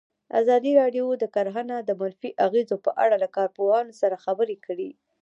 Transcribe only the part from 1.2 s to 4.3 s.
کرهنه د منفي اغېزو په اړه له کارپوهانو سره